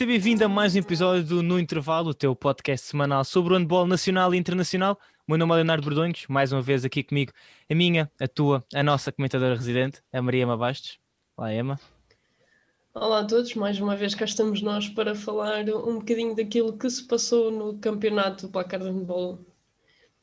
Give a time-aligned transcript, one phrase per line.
[0.00, 3.58] seja bem-vindo a mais um episódio do No Intervalo, o teu podcast semanal sobre o
[3.58, 4.98] handball nacional e internacional.
[5.28, 7.32] O meu nome é Leonardo Bordonhos, mais uma vez aqui comigo
[7.70, 10.98] a minha, a tua, a nossa comentadora residente, a Maria Ema Bastos.
[11.36, 11.78] Olá, Emma.
[12.94, 16.88] Olá a todos, mais uma vez cá estamos nós para falar um bocadinho daquilo que
[16.88, 19.38] se passou no campeonato do placar de handball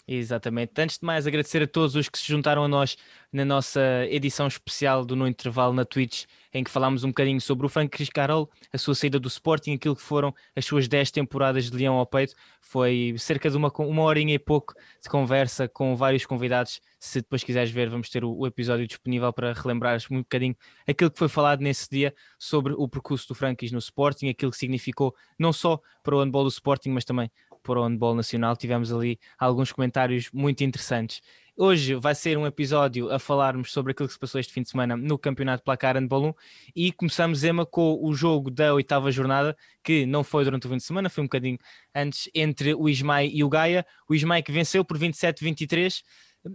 [0.09, 0.71] Exatamente.
[0.77, 2.95] Antes de mais, agradecer a todos os que se juntaram a nós
[3.29, 7.65] na nossa edição especial do No Intervalo na Twitch, em que falámos um bocadinho sobre
[7.65, 11.69] o Frank Carol, a sua saída do Sporting, aquilo que foram as suas 10 temporadas
[11.69, 12.35] de Leão ao Peito.
[12.61, 16.79] Foi cerca de uma, uma horinha e pouco de conversa com vários convidados.
[17.01, 20.55] Se depois quiseres ver, vamos ter o, o episódio disponível para relembrar um bocadinho
[20.87, 24.57] aquilo que foi falado nesse dia sobre o percurso do Frankis no Sporting, aquilo que
[24.57, 27.29] significou não só para o handball do Sporting, mas também
[27.67, 28.55] para o handball nacional.
[28.55, 31.21] Tivemos ali alguns comentários muito interessantes.
[31.59, 34.69] Hoje vai ser um episódio a falarmos sobre aquilo que se passou este fim de
[34.69, 36.33] semana no Campeonato Placar Handball 1
[36.75, 40.77] e começamos, Emma, com o jogo da oitava jornada, que não foi durante o fim
[40.77, 41.57] de semana, foi um bocadinho
[41.93, 43.85] antes, entre o Ismael e o Gaia.
[44.07, 46.03] O Ismael que venceu por 27-23.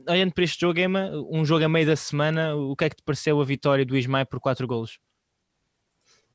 [0.08, 2.96] Olhando para este jogo, Emma, um jogo a meio da semana, o que é que
[2.96, 4.98] te pareceu a vitória do Ismael por 4 golos?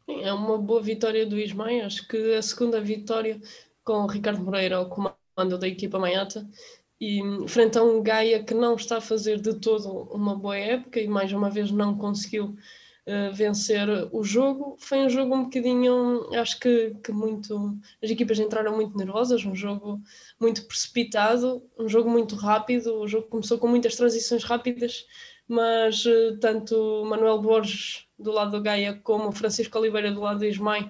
[0.07, 3.41] É uma boa vitória do Ismael, acho que a segunda vitória
[3.87, 6.45] com o Ricardo Moreira ao comando da equipa Manhata
[6.99, 10.99] e frente a um Gaia que não está a fazer de todo uma boa época
[10.99, 14.75] e mais uma vez não conseguiu uh, vencer o jogo.
[14.77, 17.79] Foi um jogo um bocadinho, acho que, que muito.
[18.03, 20.01] As equipas entraram muito nervosas, um jogo
[20.37, 22.99] muito precipitado, um jogo muito rápido.
[22.99, 25.05] O jogo começou com muitas transições rápidas,
[25.47, 30.45] mas uh, tanto Manuel Borges do lado do Gaia como Francisco Oliveira do lado do
[30.45, 30.89] Ismael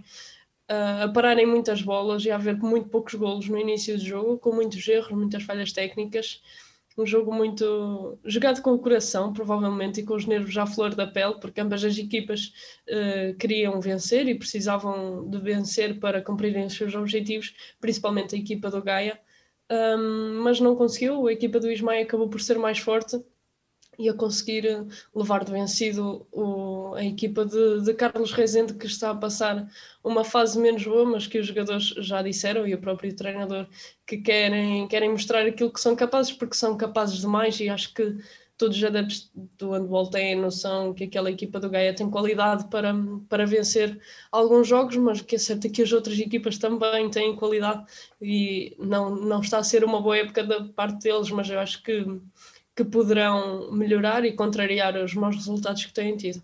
[0.70, 4.38] uh, a pararem muitas bolas e a haver muito poucos golos no início do jogo,
[4.38, 6.42] com muitos erros, muitas falhas técnicas.
[6.98, 11.06] Um jogo muito jogado com o coração, provavelmente, e com os nervos à flor da
[11.06, 12.52] pele, porque ambas as equipas
[12.90, 18.72] uh, queriam vencer e precisavam de vencer para cumprirem os seus objetivos, principalmente a equipa
[18.72, 19.20] do Gaia.
[19.70, 23.22] Um, mas não conseguiu, a equipa do Ismael acabou por ser mais forte
[23.98, 24.86] e a conseguir eh,
[25.16, 29.68] levar de vencido o, a equipa de, de, Carlos Rezende, que está a passar
[30.04, 33.68] uma fase menos boa, mas que os jogadores já disseram e o próprio treinador
[34.06, 37.94] que querem, querem mostrar aquilo que são capazes, porque são capazes de mais e acho
[37.94, 38.18] que
[38.58, 42.94] todos os adeptos do handball têm noção que aquela equipa do Gaia tem qualidade para,
[43.30, 44.00] para vencer
[44.32, 47.86] alguns jogos, mas que é certo que as outras equipas também têm qualidade
[48.20, 51.84] e não, não está a ser uma boa época da parte deles, mas eu acho
[51.84, 52.04] que
[52.78, 56.44] que poderão melhorar e contrariar os maus resultados que têm tido.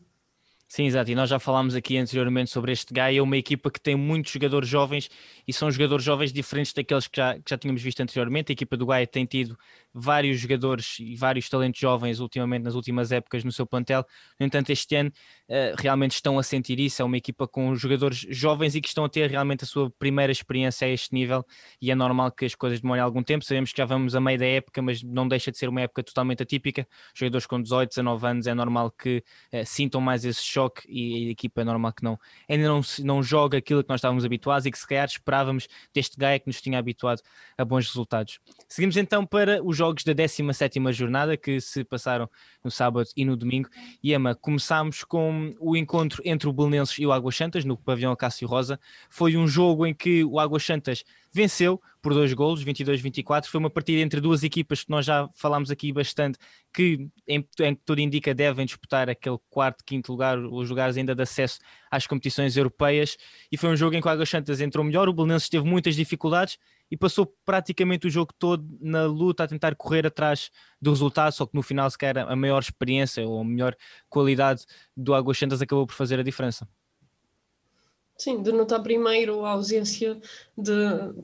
[0.68, 1.12] Sim, exato.
[1.12, 4.68] E nós já falámos aqui anteriormente sobre este Gaia, uma equipa que tem muitos jogadores
[4.68, 5.08] jovens
[5.48, 8.52] e são jogadores jovens diferentes daqueles que já, que já tínhamos visto anteriormente.
[8.52, 9.58] A equipa do Gaia tem tido
[9.94, 14.06] vários jogadores e vários talentos jovens ultimamente nas últimas épocas no seu plantel.
[14.40, 15.12] No entanto, este ano
[15.50, 17.02] uh, realmente estão a sentir isso.
[17.02, 20.32] É uma equipa com jogadores jovens e que estão a ter realmente a sua primeira
[20.32, 21.46] experiência a este nível
[21.82, 23.46] e é normal que as coisas demorem algum tempo.
[23.46, 26.04] Sabemos que já vamos a meio da época, mas não deixa de ser uma época
[26.04, 26.88] totalmente atípica.
[27.14, 31.32] Jogadores com 18, 19 anos é normal que uh, sintam mais esse choque e a
[31.32, 32.18] equipa é normal que não
[32.50, 36.18] ainda não, não joga aquilo que nós estávamos habituados e que se calhar esperávamos deste
[36.18, 37.22] Gaia que nos tinha habituado
[37.58, 38.40] a bons resultados.
[38.68, 42.30] Seguimos então para os jogos da 17 jornada que se passaram
[42.64, 43.70] no sábado e no domingo.
[44.04, 48.48] E começámos com o encontro entre o Belenenses e o Águas Santas no pavilhão Acácio
[48.48, 48.80] Rosa.
[49.10, 53.46] Foi um jogo em que o Águas Santas venceu por dois golos, 22-24.
[53.46, 56.38] Foi uma partida entre duas equipas que nós já falámos aqui bastante,
[56.74, 61.24] que em, em tudo indica devem disputar aquele quarto, quinto lugar, os lugares ainda de
[61.24, 63.18] acesso às competições europeias.
[63.52, 65.96] E foi um jogo em que o Águas Santas entrou melhor, o Belenenses teve muitas
[65.96, 66.58] dificuldades
[66.92, 70.52] e passou praticamente o jogo todo na luta a tentar correr atrás
[70.82, 73.76] do resultado, só que no final, sequer a maior experiência ou a melhor
[74.10, 74.66] qualidade
[74.96, 76.68] do Águas Santas acabou por fazer a diferença.
[78.18, 80.20] Sim, de notar primeiro a ausência
[80.58, 80.72] de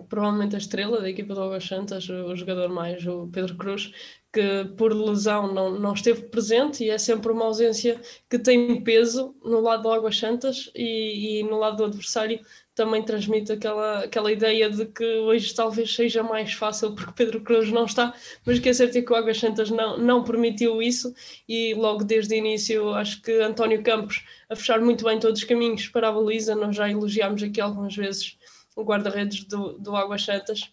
[0.10, 3.92] provavelmente a estrela da equipa do Águas Santas, o jogador mais, o Pedro Cruz,
[4.32, 8.00] que por lesão não, não esteve presente e é sempre uma ausência
[8.30, 12.40] que tem peso no lado do Águas Santas e, e no lado do adversário
[12.76, 17.72] também transmite aquela, aquela ideia de que hoje talvez seja mais fácil porque Pedro Cruz
[17.72, 18.14] não está,
[18.46, 21.14] mas que é certo é que o Águas Santas não, não permitiu isso
[21.48, 25.48] e logo desde o início acho que António Campos a fechar muito bem todos os
[25.48, 28.38] caminhos para a baliza, nós já elogiámos aqui algumas vezes
[28.76, 30.72] o guarda-redes do, do Águas Santas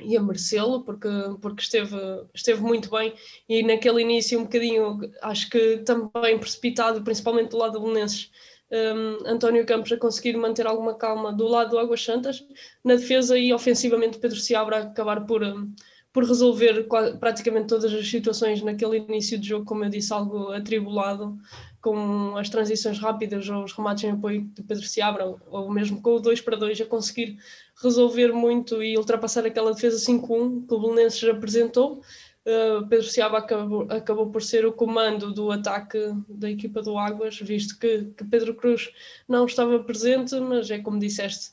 [0.00, 1.08] e a merecê-lo porque,
[1.40, 1.96] porque esteve,
[2.34, 3.14] esteve muito bem.
[3.48, 8.30] E naquele início um bocadinho acho que também precipitado, principalmente do lado do Belenenses
[8.70, 12.44] um, António Campos a conseguir manter alguma calma do lado do Águas Santas,
[12.84, 15.72] na defesa e ofensivamente Pedro Seabra a acabar por, um,
[16.12, 16.86] por resolver
[17.20, 21.38] praticamente todas as situações naquele início de jogo, como eu disse, algo atribulado,
[21.80, 26.16] com as transições rápidas ou os remates em apoio de Pedro Seabra, ou mesmo com
[26.16, 27.38] o 2 para 2, a conseguir
[27.82, 32.00] resolver muito e ultrapassar aquela defesa 5-1 que o Belenenses apresentou.
[32.44, 37.38] Uh, Pedro Seabra acabou, acabou por ser o comando do ataque da equipa do Águas,
[37.38, 38.90] visto que, que Pedro Cruz
[39.28, 41.50] não estava presente, mas é como disseste,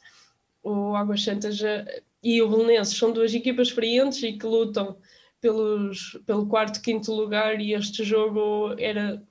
[0.63, 1.61] o Águas Santas
[2.25, 4.97] e o Belenenses são duas equipas experientes e que lutam
[5.39, 9.21] pelos, pelo quarto, quinto lugar e este jogo era,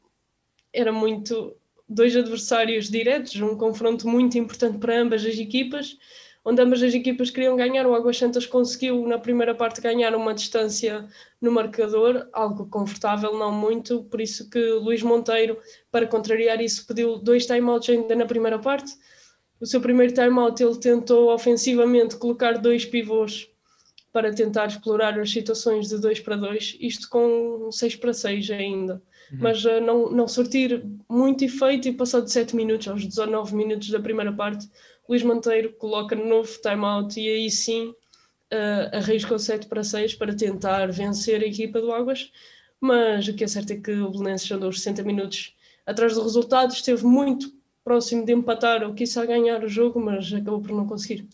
[0.72, 1.56] era muito
[1.88, 5.98] dois adversários diretos, um confronto muito importante para ambas as equipas,
[6.44, 7.84] onde ambas as equipas queriam ganhar.
[7.84, 11.04] O Águas Santas conseguiu na primeira parte ganhar uma distância
[11.40, 15.58] no marcador, algo confortável, não muito, por isso que Luís Monteiro,
[15.90, 18.92] para contrariar isso, pediu dois timeouts ainda na primeira parte
[19.60, 23.48] o seu primeiro timeout ele tentou ofensivamente colocar dois pivôs
[24.12, 29.02] para tentar explorar as situações de 2 para 2, isto com 6 para 6 ainda.
[29.32, 29.38] Uhum.
[29.40, 33.98] Mas uh, não, não sortir muito efeito e passado 7 minutos, aos 19 minutos da
[33.98, 34.70] primeira parte,
[35.08, 40.32] Luís Monteiro coloca novo timeout e aí sim uh, arrisca o 7 para 6 para
[40.32, 42.30] tentar vencer a equipa do Águas.
[42.80, 46.22] Mas o que é certo é que o Belenenses andou os 60 minutos atrás do
[46.22, 47.52] resultado, esteve muito
[47.84, 51.28] próximo de empatar ou quiçá ganhar o jogo, mas acabou por não conseguir.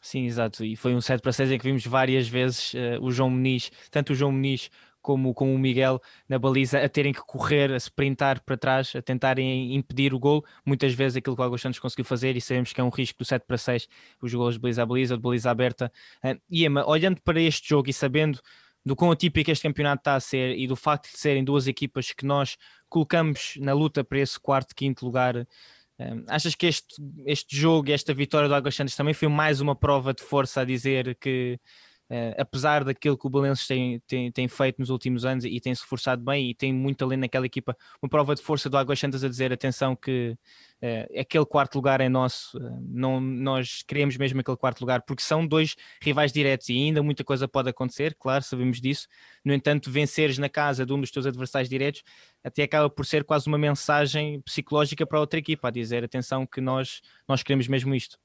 [0.00, 0.64] Sim, exato.
[0.64, 3.72] E foi um 7 para 6 em que vimos várias vezes uh, o João Muniz,
[3.90, 4.70] tanto o João Muniz
[5.02, 9.02] como, como o Miguel na baliza, a terem que correr, a sprintar para trás, a
[9.02, 10.44] tentarem impedir o gol.
[10.64, 13.18] Muitas vezes aquilo que o Águas Santos conseguiu fazer, e sabemos que é um risco
[13.18, 13.88] do 7 para 6,
[14.22, 15.92] os gols de baliza a baliza, de baliza aberta.
[16.24, 18.40] Uh, e olhando para este jogo e sabendo
[18.86, 22.12] do quão atípico este campeonato está a ser e do facto de serem duas equipas
[22.12, 22.56] que nós
[22.88, 25.36] colocamos na luta para esse quarto, quinto lugar.
[25.98, 26.94] Um, achas que este,
[27.26, 30.64] este jogo esta vitória do Águas Santos também foi mais uma prova de força a
[30.64, 31.58] dizer que
[32.08, 35.74] Uh, apesar daquilo que o Belenenses tem, tem, tem, feito nos últimos anos e tem
[35.74, 39.00] se reforçado bem e tem muito além naquela equipa, uma prova de força do Águas
[39.00, 40.38] Santas a dizer atenção que
[40.82, 45.20] uh, aquele quarto lugar é nosso, uh, não, nós queremos mesmo aquele quarto lugar, porque
[45.20, 49.08] são dois rivais diretos e ainda muita coisa pode acontecer, claro, sabemos disso,
[49.44, 52.04] no entanto venceres na casa de um dos teus adversários diretos
[52.44, 56.46] até acaba por ser quase uma mensagem psicológica para a outra equipa, a dizer atenção
[56.46, 58.16] que nós, nós queremos mesmo isto.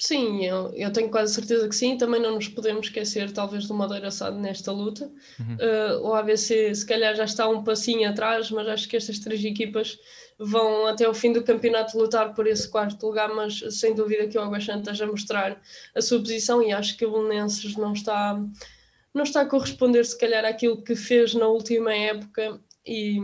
[0.00, 1.98] Sim, eu, eu, tenho quase certeza que sim.
[1.98, 5.12] Também não nos podemos esquecer, talvez, do Madeira Assado nesta luta.
[5.38, 5.56] Uhum.
[5.56, 9.44] Uh, o ABC, se calhar, já está um passinho atrás, mas acho que estas três
[9.44, 9.98] equipas
[10.38, 13.28] vão até o fim do campeonato lutar por esse quarto lugar.
[13.34, 15.60] Mas sem dúvida que o Águas Santas a mostrar
[15.94, 18.42] a sua posição e acho que o Belenenses não está,
[19.12, 23.18] não está a corresponder, se calhar, àquilo que fez na última época e,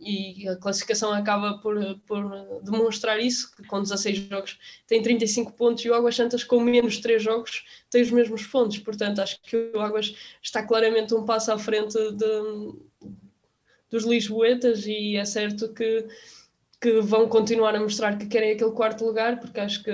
[0.00, 1.76] e, a classificação acaba por,
[2.06, 6.60] por, demonstrar isso, que com 16 jogos tem 35 pontos e o Águas Santas com
[6.60, 11.24] menos 3 jogos tem os mesmos pontos, portanto acho que o Águas está claramente um
[11.24, 12.72] passo à frente de,
[13.90, 16.06] dos Lisboetas e é certo que,
[16.80, 19.90] que vão continuar a mostrar que querem aquele quarto lugar, porque acho que,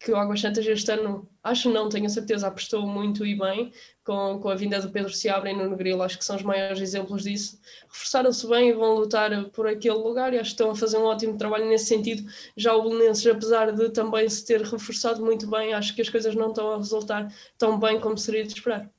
[0.00, 3.70] que o Águas Santas este ano, acho não, tenho certeza, apostou muito e bem
[4.02, 6.80] com, com a vinda do Pedro Seabra e Nuno Grilo, acho que são os maiores
[6.80, 7.60] exemplos disso.
[7.86, 11.04] Reforçaram-se bem e vão lutar por aquele lugar e acho que estão a fazer um
[11.04, 12.26] ótimo trabalho nesse sentido.
[12.56, 16.34] Já o Belenenses, apesar de também se ter reforçado muito bem, acho que as coisas
[16.34, 18.90] não estão a resultar tão bem como seria de esperar.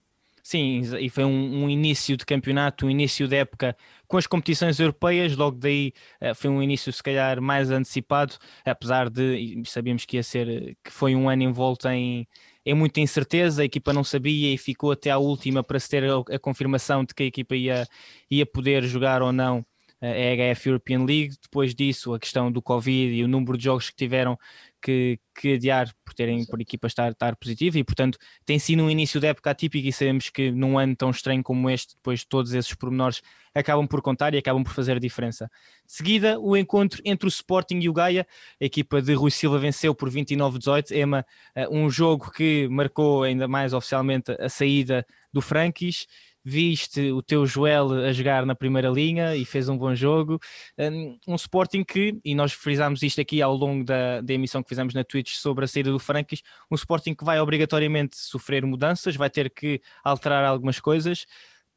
[0.44, 3.76] Sim, e foi um, um, início de campeonato, um início de época
[4.12, 9.10] com as competições europeias, logo daí uh, foi um início se calhar mais antecipado, apesar
[9.10, 12.28] de sabíamos que ia ser, que foi um ano envolto em,
[12.66, 16.04] em muita incerteza, a equipa não sabia e ficou até à última para se ter
[16.10, 17.88] a confirmação de que a equipa ia,
[18.30, 19.66] ia poder jogar ou não
[20.02, 21.36] a HF European League.
[21.42, 24.38] Depois disso, a questão do Covid e o número de jogos que tiveram
[24.82, 27.78] que, que adiar por terem por equipa estar, estar positiva.
[27.78, 31.12] E, portanto, tem sido um início de época atípico e sabemos que num ano tão
[31.12, 33.22] estranho como este, depois todos esses pormenores
[33.54, 35.50] acabam por contar e acabam por fazer a diferença.
[35.86, 38.26] De seguida, o encontro entre o Sporting e o Gaia,
[38.60, 43.48] a equipa de Rui Silva venceu por 29-18, Ema, eh, um jogo que marcou ainda
[43.48, 46.08] mais oficialmente a saída do Frankis
[46.44, 50.40] viste o teu Joel a jogar na primeira linha e fez um bom jogo.
[50.78, 54.70] Um, um Sporting que, e nós frisámos isto aqui ao longo da, da emissão que
[54.70, 59.16] fizemos na Twitch sobre a saída do Frankis, um Sporting que vai obrigatoriamente sofrer mudanças,
[59.16, 61.26] vai ter que alterar algumas coisas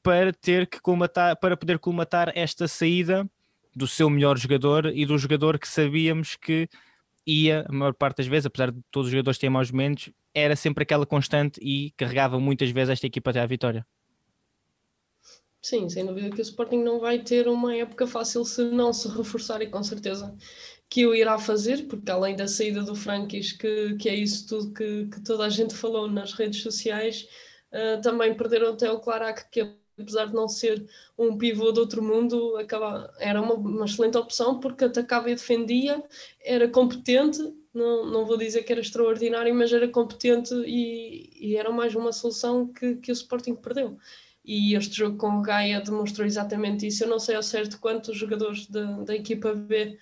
[0.03, 3.29] para ter que colmatar, para poder colmatar esta saída
[3.75, 6.69] do seu melhor jogador e do jogador que sabíamos que
[7.27, 10.55] ia, a maior parte das vezes, apesar de todos os jogadores terem maus momentos, era
[10.57, 13.87] sempre aquela constante e carregava muitas vezes esta equipa até à vitória.
[15.65, 19.09] Sim, sem dúvida que o Sporting não vai ter uma época fácil se não se
[19.09, 20.37] reforçar e com certeza
[20.91, 24.75] que o irá fazer, porque além da saída do Frankis, que, que é isso tudo
[24.75, 27.27] que, que toda a gente falou nas redes sociais,
[27.75, 29.61] Uh, também perderam até o Clarac, que
[30.01, 30.87] apesar de não ser
[31.19, 36.01] um pivô de outro mundo, acaba, era uma, uma excelente opção porque atacava e defendia,
[36.41, 37.41] era competente,
[37.75, 42.13] não, não vou dizer que era extraordinário, mas era competente e, e era mais uma
[42.13, 43.99] solução que, que o Sporting perdeu.
[44.45, 47.05] E este jogo com o Gaia demonstrou exatamente isso.
[47.05, 49.99] Eu não sei ao certo quantos jogadores da, da equipa B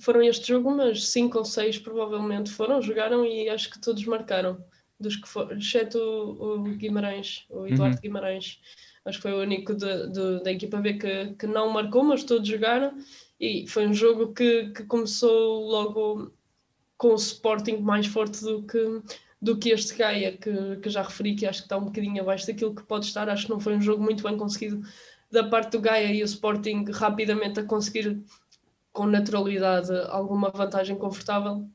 [0.00, 4.62] foram este jogo, mas cinco ou seis provavelmente foram, jogaram e acho que todos marcaram,
[4.98, 8.02] dos que foram, exceto o, o Guimarães, o Eduardo uhum.
[8.02, 8.60] Guimarães.
[9.04, 12.22] Acho que foi o único de, de, da equipa B que, que não marcou, mas
[12.22, 12.96] todos jogaram.
[13.40, 16.30] E foi um jogo que, que começou logo
[16.98, 19.02] com o Sporting mais forte do que,
[19.40, 22.46] do que este Gaia, que, que já referi, que acho que está um bocadinho abaixo
[22.46, 23.28] daquilo que pode estar.
[23.28, 24.82] Acho que não foi um jogo muito bem conseguido
[25.30, 28.22] da parte do Gaia e o Sporting rapidamente a conseguir
[28.92, 31.68] com naturalidade alguma vantagem confortável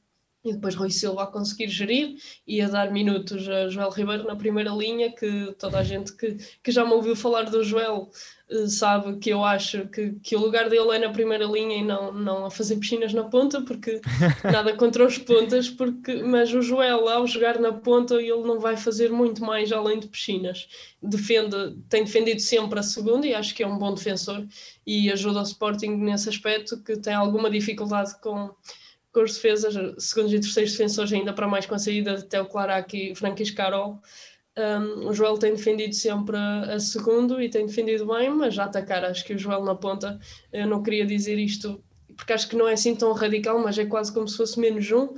[0.46, 2.16] e depois Rui Silva a conseguir gerir
[2.48, 6.38] e a dar minutos a Joel Ribeiro na primeira linha, que toda a gente que,
[6.64, 8.12] que já me ouviu falar do Joel
[8.52, 11.84] uh, sabe que eu acho que, que o lugar dele é na primeira linha e
[11.84, 14.00] não, não a fazer piscinas na ponta, porque
[14.44, 18.78] nada contra os pontas, porque, mas o Joel ao jogar na ponta ele não vai
[18.78, 20.68] fazer muito mais além de piscinas.
[21.02, 24.46] Defende, tem defendido sempre a segunda e acho que é um bom defensor
[24.86, 28.52] e ajuda o Sporting nesse aspecto que tem alguma dificuldade com
[29.16, 32.46] com as defesas, segundos e terceiros defensores, ainda para mais com a saída de Teo
[32.46, 34.02] Clarac e Franquis Carol.
[34.58, 38.66] Um, o Joel tem defendido sempre a, a, segundo e tem defendido bem, mas já
[38.66, 40.20] atacar, acho que o Joel na ponta,
[40.52, 41.82] eu não queria dizer isto
[42.18, 44.90] porque acho que não é assim tão radical, mas é quase como se fosse menos
[44.92, 45.14] um,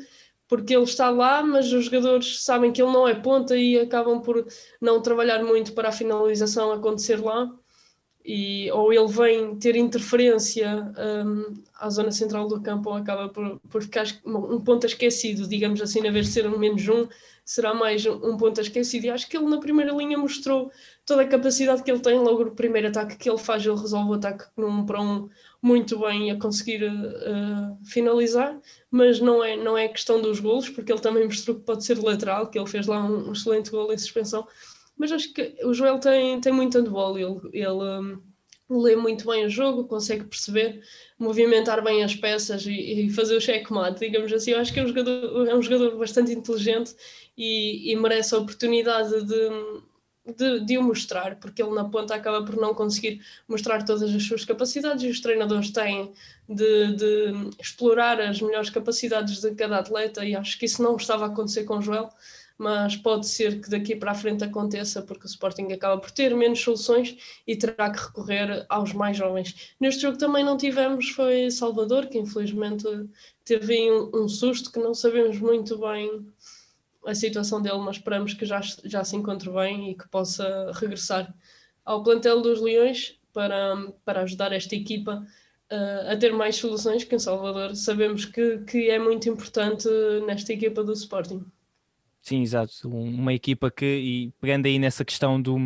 [0.48, 4.22] porque ele está lá, mas os jogadores sabem que ele não é ponta e acabam
[4.22, 4.48] por
[4.80, 7.51] não trabalhar muito para a finalização acontecer lá
[8.28, 10.92] e, ou ele vem ter interferência
[11.26, 15.82] um, à zona central do campo ou acaba por, por ficar um ponto esquecido, digamos
[15.82, 17.08] assim, na vez de ser um menos um,
[17.46, 19.06] será mais um ponto esquecido.
[19.06, 20.70] E acho que ele na primeira linha mostrou
[21.06, 24.10] toda a capacidade que ele tem, logo o primeiro ataque que ele faz, ele resolve
[24.10, 25.30] o ataque num para um
[25.62, 28.60] muito bem a conseguir uh, finalizar,
[28.92, 31.98] mas não é, não é questão dos golos, porque ele também mostrou que pode ser
[31.98, 34.46] lateral, que ele fez lá um, um excelente gol em suspensão,
[34.98, 38.22] mas acho que o Joel tem, tem muito handball, ele, ele um,
[38.70, 40.82] lê muito bem o jogo, consegue perceber,
[41.18, 42.72] movimentar bem as peças e,
[43.06, 44.51] e fazer o checkmate, digamos assim.
[44.51, 46.96] Eu acho que é um jogador, é um jogador bastante inteligente
[47.38, 49.50] e, e merece a oportunidade de,
[50.36, 54.24] de, de, o mostrar, porque ele na ponta acaba por não conseguir mostrar todas as
[54.24, 56.12] suas capacidades e os treinadores têm
[56.50, 61.25] de, de explorar as melhores capacidades de cada atleta e acho que isso não estava
[61.25, 62.10] a acontecer com o Joel
[62.58, 66.36] mas pode ser que daqui para a frente aconteça, porque o Sporting acaba por ter
[66.36, 69.76] menos soluções e terá que recorrer aos mais jovens.
[69.80, 72.86] Neste jogo também não tivemos, foi Salvador, que infelizmente
[73.46, 76.26] teve um, um susto, que não sabemos muito bem
[77.06, 81.34] a situação dele, mas esperamos que já, já se encontre bem e que possa regressar
[81.86, 85.26] ao plantel dos Leões para, para ajudar esta equipa
[85.72, 89.88] uh, a ter mais soluções que em Salvador sabemos que, que é muito importante
[90.26, 91.46] nesta equipa do Sporting.
[92.28, 92.90] Sim, exato.
[92.90, 95.58] Uma equipa que, e pegando aí nessa questão do,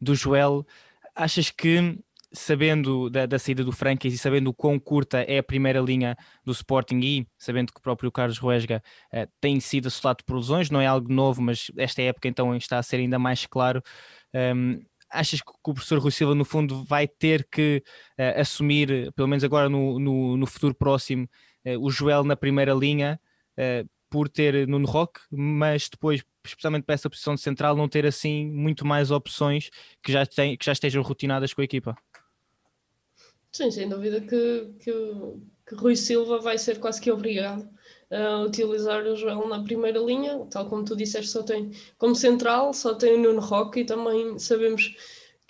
[0.00, 0.66] do Joel,
[1.14, 1.96] achas que
[2.32, 6.16] sabendo da, da, saída do Frankis e sabendo o quão curta é a primeira linha
[6.44, 8.82] do Sporting e sabendo que o próprio Carlos Ruesga
[9.14, 12.78] uh, tem sido assolado por lesões, não é algo novo, mas esta época então está
[12.78, 13.80] a ser ainda mais claro.
[14.34, 17.80] Um, achas que o professor Rui Silva, no fundo, vai ter que
[18.18, 21.28] uh, assumir, pelo menos agora no, no, no futuro próximo,
[21.64, 23.20] uh, o Joel na primeira linha?
[24.12, 28.44] Por ter Nuno Roque, mas depois, especialmente para essa posição de central, não ter assim
[28.44, 29.70] muito mais opções
[30.02, 31.96] que já, tem, que já estejam rotinadas com a equipa.
[33.50, 34.92] Sim, sem dúvida que, que,
[35.66, 37.66] que Rui Silva vai ser quase que obrigado
[38.10, 42.74] a utilizar o Joel na primeira linha, tal como tu disseste, só tem como central,
[42.74, 44.94] só tem o Nuno Roque e também sabemos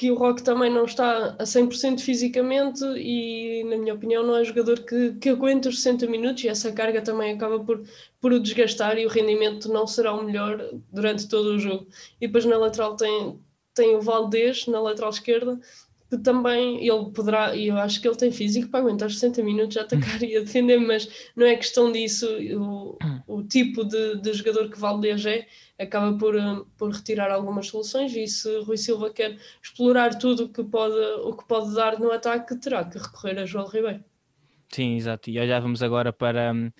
[0.03, 4.43] que o Rock também não está a 100% fisicamente e, na minha opinião, não é
[4.43, 7.85] jogador que, que aguenta os 60 minutos e essa carga também acaba por,
[8.21, 10.59] por o desgastar e o rendimento não será o melhor
[10.93, 11.87] durante todo o jogo.
[12.21, 13.39] E depois na lateral tem,
[13.73, 15.61] tem o Valdez, na lateral esquerda,
[16.13, 19.79] que também ele poderá, e eu acho que ele tem físico para aguentar 60 minutos
[19.79, 22.29] a atacar e a defender, mas não é questão disso.
[22.55, 25.47] O, o tipo de, de jogador que Valdez é,
[25.79, 30.63] acaba por, eh, por retirar algumas soluções e se Rui Silva quer explorar tudo que
[30.63, 34.05] pode, o que pode dar no ataque, terá que recorrer a João Ribeiro.
[34.71, 35.31] Sim, exato.
[35.31, 36.71] E olhávamos agora para hum,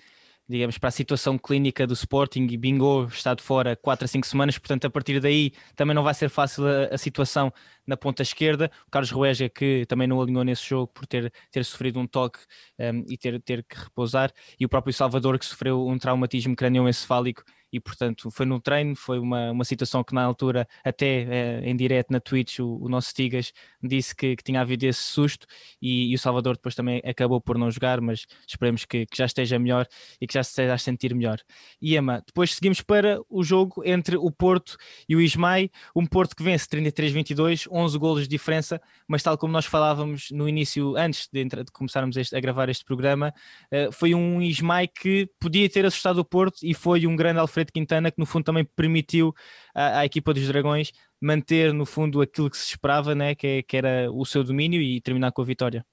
[0.47, 4.27] digamos, para a situação clínica do Sporting e Bingo está de fora 4 a 5
[4.27, 7.51] semanas, portanto a partir daí também não vai ser fácil a, a situação
[7.87, 8.69] na ponta esquerda.
[8.87, 12.39] O Carlos Rueja que também não alinhou nesse jogo por ter, ter sofrido um toque
[12.79, 17.43] um, e ter, ter que repousar, e o próprio Salvador que sofreu um traumatismo crânioencefálico
[17.73, 21.75] e portanto foi no treino, foi uma, uma situação que na altura, até eh, em
[21.75, 23.51] direto na Twitch, o, o nosso Tigas
[23.81, 25.47] disse que, que, tinha havido esse susto
[25.81, 29.25] e, e, o Salvador depois também acabou por não jogar, mas esperemos que, que, já
[29.25, 29.87] esteja melhor
[30.21, 31.39] e que já se esteja a sentir melhor.
[31.81, 34.77] E Emma, depois seguimos para o jogo entre o Porto
[35.09, 39.51] e o Ismael, um Porto que vence 33-22, 11 golos de diferença, mas tal como
[39.51, 43.33] nós falávamos no início, antes de, de começarmos este, a gravar este programa,
[43.71, 47.62] uh, foi um Ismael que podia ter assustado o Porto e foi um grande Alfredo
[47.71, 49.33] Quintana que no fundo também permitiu
[49.73, 50.91] à, à equipa dos Dragões
[51.21, 54.99] manter no fundo aquilo que se esperava, né, que, que era o seu domínio e
[55.01, 55.85] terminar com a vitória.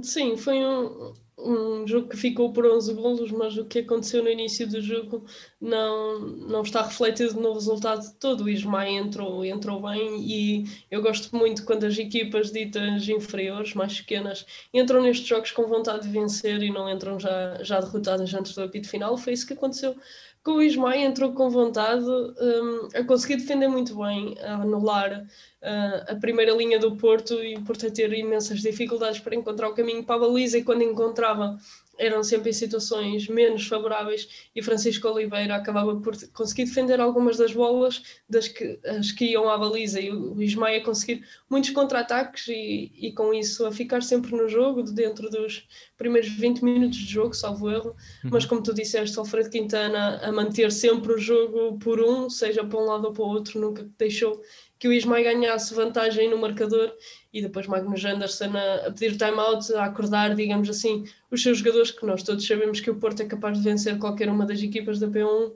[0.00, 4.30] Sim, foi um, um jogo que ficou por 11 golos, mas o que aconteceu no
[4.30, 5.24] início do jogo
[5.60, 8.44] não, não está refletido no resultado todo.
[8.44, 14.00] O Ismael entrou, entrou bem e eu gosto muito quando as equipas ditas inferiores, mais
[14.00, 18.54] pequenas, entram nestes jogos com vontade de vencer e não entram já, já derrotadas antes
[18.54, 19.16] do apito final.
[19.18, 19.96] Foi isso que aconteceu
[20.42, 26.12] com o Ismael, entrou com vontade um, a conseguir defender muito bem, a anular uh,
[26.12, 30.16] a primeira linha do Porto e por ter imensas dificuldades para encontrar o caminho para
[30.16, 30.58] a baliza.
[30.58, 31.56] E quando encontrava
[31.98, 37.52] eram sempre em situações menos favoráveis e Francisco Oliveira acabava por conseguir defender algumas das
[37.52, 42.48] bolas das que, as que iam à baliza e o Ismael a conseguir muitos contra-ataques
[42.48, 47.12] e, e com isso a ficar sempre no jogo dentro dos primeiros 20 minutos de
[47.12, 47.94] jogo, salvo erro,
[48.24, 48.30] uhum.
[48.32, 52.78] mas como tu disseste, Alfredo Quintana a manter sempre o jogo por um, seja para
[52.78, 54.42] um lado ou para o outro, nunca deixou
[54.78, 56.92] que o Ismael ganhasse vantagem no marcador
[57.32, 61.90] e depois Magnus Anderson a, a pedir time-out, a acordar, digamos assim, os seus jogadores,
[61.90, 64.98] que nós todos sabemos que o Porto é capaz de vencer qualquer uma das equipas
[64.98, 65.52] da P1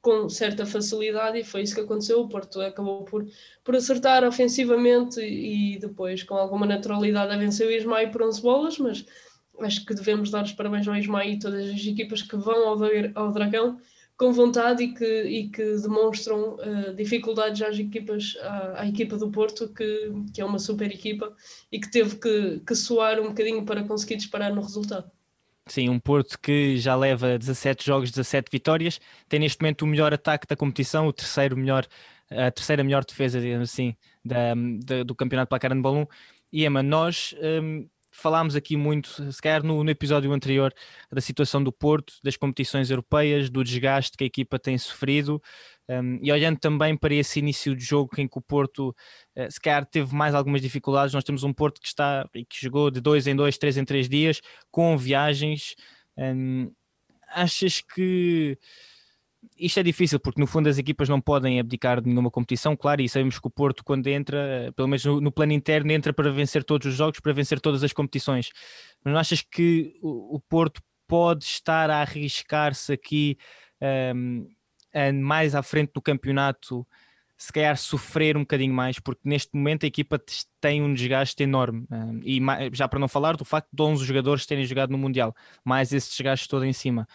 [0.00, 2.20] com certa facilidade e foi isso que aconteceu.
[2.20, 3.26] O Porto acabou por,
[3.62, 8.78] por acertar ofensivamente e depois com alguma naturalidade a vencer o Ismael por 11 bolas,
[8.78, 9.04] mas
[9.60, 12.78] acho que devemos dar os parabéns ao Ismael e todas as equipas que vão ao,
[13.14, 13.78] ao Dragão
[14.18, 19.30] com vontade e que, e que demonstram uh, dificuldades às equipas, à, à, equipa do
[19.30, 21.32] Porto, que, que é uma super equipa
[21.70, 25.08] e que teve que, que suar um bocadinho para conseguir disparar no resultado.
[25.68, 30.12] Sim, um Porto que já leva 17 jogos, 17 vitórias, tem neste momento o melhor
[30.12, 31.86] ataque da competição, o terceiro melhor,
[32.28, 34.54] a terceira melhor defesa, digamos assim, da,
[34.84, 36.08] da do campeonato para a de Balão.
[36.52, 37.86] E Emma, nós um,
[38.18, 40.74] falámos aqui muito, se calhar no, no, episódio anterior,
[41.10, 45.40] da situação do Porto, das competições europeias, do desgaste que a equipa tem sofrido,
[45.88, 48.94] um, e olhando também para esse início de jogo em que o Porto,
[49.36, 52.60] uh, se calhar, teve mais algumas dificuldades, nós temos um Porto que está e que
[52.60, 55.74] jogou de dois em dois, três em três dias, com viagens.
[56.16, 56.72] Um,
[57.28, 58.58] achas que
[59.58, 63.00] isto é difícil porque no fundo as equipas não podem abdicar de nenhuma competição, claro,
[63.00, 66.30] e sabemos que o Porto quando entra, pelo menos no, no, plano interno, entra para
[66.30, 68.50] vencer todos os jogos, para vencer todas as competições.
[69.04, 73.38] Mas não achas que o, o Porto pode estar a arriscar-se aqui
[74.14, 74.46] um,
[75.22, 76.86] mais à frente do campeonato
[77.38, 80.20] se calhar sofrer um bocadinho mais, porque neste momento a equipa
[80.60, 81.86] tem um desgaste enorme.
[82.24, 82.40] E
[82.72, 85.32] já para não falar do facto de 11 jogadores terem jogado no Mundial,
[85.64, 87.06] mais esse desgaste todo em cima.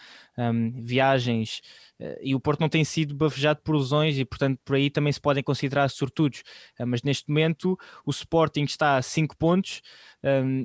[0.82, 1.60] Viagens,
[2.00, 5.12] uh, e o Porto não tem sido bafejado por lesões e, portanto, por aí também
[5.12, 6.40] se podem considerar sortudos.
[6.80, 9.82] Uh, mas neste momento o Sporting está a 5 pontos,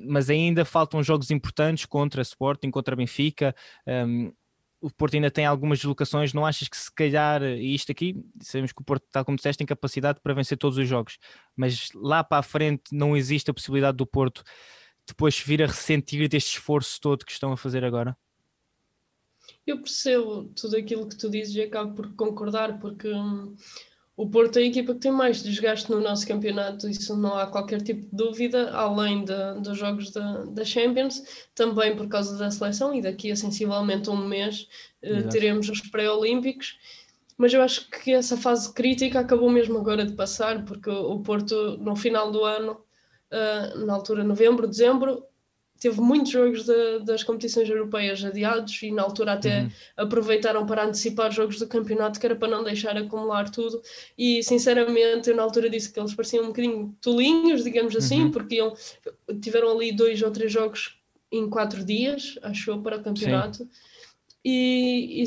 [0.08, 3.54] mas ainda faltam jogos importantes contra Sporting, contra Benfica
[4.82, 8.72] o Porto ainda tem algumas deslocações, não achas que se calhar, e isto aqui, sabemos
[8.72, 11.18] que o Porto, tal como disseste, tem capacidade para vencer todos os jogos,
[11.56, 14.44] mas lá para a frente não existe a possibilidade do Porto
[15.08, 18.16] depois vir a ressentir deste esforço todo que estão a fazer agora?
[19.66, 23.56] Eu percebo tudo aquilo que tu dizes e acabo por concordar, porque hum,
[24.20, 27.48] o Porto é a equipa que tem mais desgaste no nosso campeonato, isso não há
[27.48, 32.52] qualquer tipo de dúvida, além de, dos jogos da, da Champions, também por causa da
[32.52, 34.68] seleção, e daqui a sensivelmente um mês
[35.02, 36.78] eh, teremos os pré-olímpicos.
[37.38, 41.78] Mas eu acho que essa fase crítica acabou mesmo agora de passar, porque o Porto,
[41.78, 42.74] no final do ano,
[43.32, 45.24] uh, na altura novembro, dezembro,
[45.80, 49.72] teve muitos jogos de, das competições europeias adiados e na altura até uhum.
[49.98, 53.82] aproveitaram para antecipar jogos do campeonato que era para não deixar acumular tudo
[54.18, 58.32] e sinceramente eu na altura disse que eles pareciam um bocadinho tolinhos, digamos assim, uhum.
[58.32, 58.74] porque iam,
[59.42, 61.00] tiveram ali dois ou três jogos
[61.32, 63.70] em quatro dias, achou, para o campeonato Sim.
[64.44, 65.26] e, e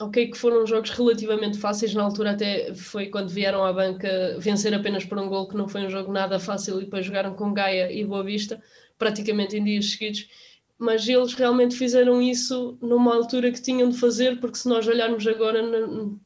[0.00, 4.72] ok que foram jogos relativamente fáceis na altura até foi quando vieram à banca vencer
[4.72, 7.52] apenas por um gol que não foi um jogo nada fácil e depois jogaram com
[7.52, 8.62] Gaia e Boa Vista
[9.00, 10.28] praticamente em dias seguidos,
[10.78, 15.26] mas eles realmente fizeram isso numa altura que tinham de fazer, porque se nós olharmos
[15.26, 16.20] agora, no,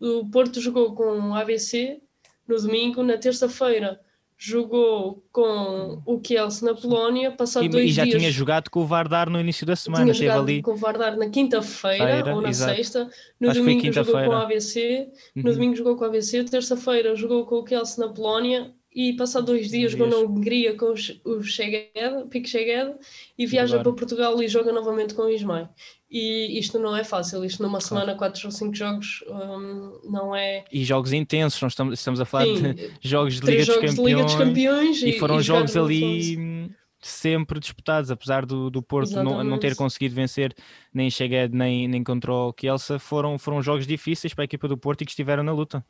[0.00, 2.00] o Porto jogou com o ABC
[2.48, 4.00] no domingo, na terça-feira
[4.38, 8.18] jogou com o Kielce na Polónia, passado e, dois e já dias...
[8.18, 10.60] tinha jogado com o Vardar no início da semana, tinha jogado ali...
[10.60, 12.74] com o Vardar na quinta-feira ou na exato.
[12.76, 15.54] sexta, no Acho domingo jogou com o ABC, no Uhum.
[15.54, 19.68] domingo jogou com o ABC, terça-feira jogou com o Kielce na Polónia e passado dois
[19.68, 20.16] dias jogou na.
[20.16, 20.94] Hungria com
[21.26, 22.94] o Pique Szeged
[23.36, 23.82] e viaja Claro.
[23.82, 25.68] para Portugal e joga novamente com o Ismael.
[26.10, 30.64] E isto não é fácil, isto numa semana, quatro ou cinco jogos, hum, não é...
[30.72, 33.94] E jogos intensos, nós estamos, estamos a falar Sim, de jogos de Liga dos, jogos
[33.94, 38.82] de Liga dos Campeões, Campeões e foram jogar jogos ali sempre disputados, apesar do, do
[38.82, 40.54] Porto não, não ter conseguido vencer
[40.94, 44.78] nem Chegued nem, nem contra o Kielsa, foram, foram jogos difíceis para a equipa do
[44.78, 45.84] Porto e que estiveram na luta.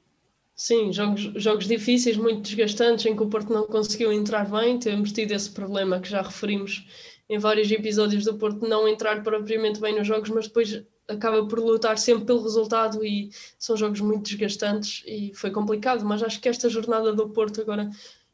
[0.56, 4.78] Sim, jogos, jogos difíceis, muito desgastantes, em que o Porto não conseguiu entrar bem.
[4.78, 6.86] Temos tido esse problema que já referimos
[7.28, 11.58] em vários episódios do Porto não entrar propriamente bem nos jogos, mas depois acaba por
[11.60, 16.04] lutar sempre pelo resultado e são jogos muito desgastantes e foi complicado.
[16.06, 17.90] Mas acho que esta jornada do Porto, agora,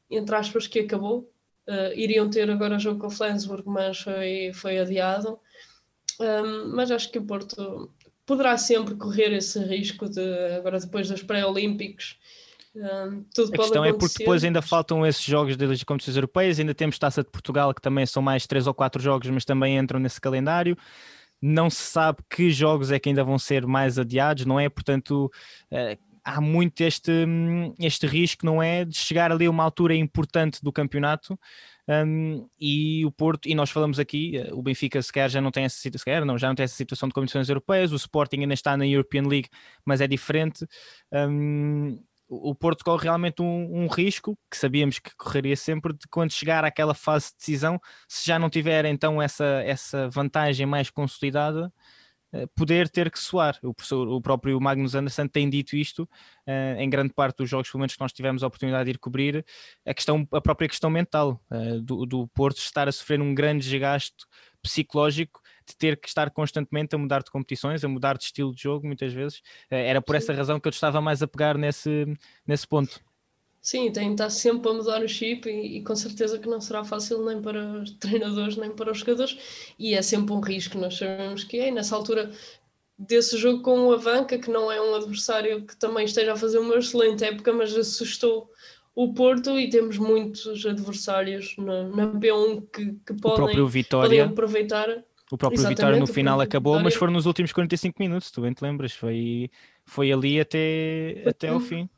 [0.09, 1.29] entre aspas, que acabou,
[1.67, 5.41] eh, iriam ter agora jogo com o Flensburg, mas foi, foi adiado.
[6.21, 7.91] Um, mas acho que o Porto
[8.33, 10.23] poderá sempre correr esse risco de
[10.57, 12.17] agora depois dos pré-olímpicos.
[12.75, 16.75] um, tudo A questão é porque depois ainda faltam esses jogos das competições europeias, ainda
[16.75, 20.01] temos Taça de Portugal, que também são mais três ou quatro jogos, mas também entram
[20.01, 20.79] nesse calendário.
[21.43, 24.71] Não se sabe que jogos é que ainda vão ser mais adiados, não é?
[24.71, 25.31] Portanto,
[25.71, 28.87] eh, há muito este, hum, este risco, não é?
[28.87, 31.39] De chegar ali a uma altura importante do campeonato
[31.89, 35.65] um, e o Porto, e nós falamos aqui, eh, o Benfica sequer já não tem
[35.65, 38.77] essa situação, não, já não tem essa situação de competições europeias, o Sporting ainda está
[38.77, 39.49] na European League,
[39.85, 40.67] mas é diferente.
[41.13, 46.33] Um, o Porto corre realmente um, um risco que sabíamos que correria sempre de quando
[46.33, 51.73] chegar àquela fase de decisão, se já não tiver então essa, essa vantagem mais consolidada,
[52.55, 53.59] poder ter que soar.
[53.63, 56.09] O, professor, o próprio Magnus Anderson tem dito isto
[56.47, 58.99] eh, em grande parte dos jogos, pelo menos que nós tivemos a oportunidade de ir
[58.99, 59.45] cobrir,
[59.87, 63.69] a, questão, a própria questão mental eh, do, do Porto estar a sofrer um grande
[63.69, 64.25] desgaste
[64.63, 68.63] psicológico de ter que estar constantemente a mudar de competições, a mudar de estilo de
[68.63, 69.43] jogo, muitas vezes.
[69.71, 70.19] Eh, Era por Sim.
[70.19, 72.07] essa razão que eu estava mais a pegar nesse,
[72.47, 73.01] nesse ponto.
[73.63, 76.61] Sim, tem de estar sempre a mudar o chip e, e com certeza que não
[76.61, 79.39] será fácil nem para os treinadores nem para os jogadores
[79.79, 81.69] e é sempre um risco, nós sabemos que é.
[81.69, 82.31] E nessa altura
[82.99, 86.59] desse jogo com o Avanca, que não é um adversário que também esteja a fazer
[86.59, 88.51] uma excelente época, mas assustou
[88.95, 93.69] o Porto e temos muitos adversários na, na P1 que, que O podem, próprio podem
[93.69, 95.05] Vitória, aproveitar.
[95.31, 96.99] o próprio Exatamente, Vitória no o final acabou, mas Vitória.
[96.99, 99.51] foram nos últimos 45 minutos, tu bem te lembras, foi,
[99.85, 101.89] foi ali até, até ao fim.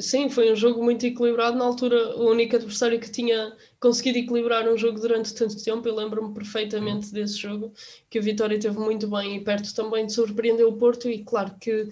[0.00, 1.56] Sim, foi um jogo muito equilibrado.
[1.58, 5.96] Na altura, o único adversário que tinha conseguido equilibrar um jogo durante tanto tempo, eu
[5.96, 7.72] lembro-me perfeitamente desse jogo,
[8.08, 11.08] que a Vitória teve muito bem e perto também de surpreender o Porto.
[11.10, 11.88] E claro que,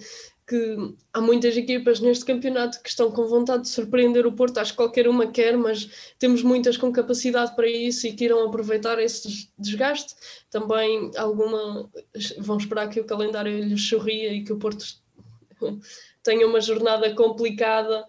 [0.46, 0.76] que
[1.12, 4.58] há muitas equipas neste campeonato que estão com vontade de surpreender o Porto.
[4.58, 5.88] Acho que qualquer uma quer, mas
[6.20, 10.14] temos muitas com capacidade para isso e que irão aproveitar esse des- desgaste.
[10.50, 11.90] Também alguma
[12.38, 14.84] vão esperar que o calendário lhes sorria e que o Porto
[16.22, 18.06] tenha uma jornada complicada